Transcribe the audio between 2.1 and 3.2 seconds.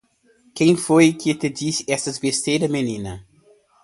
besteira menina?